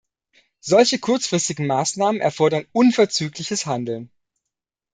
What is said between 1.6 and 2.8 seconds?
Maßnahmen erfordern